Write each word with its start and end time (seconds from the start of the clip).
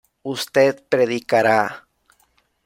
usted 0.23 0.81
predicará 0.89 1.85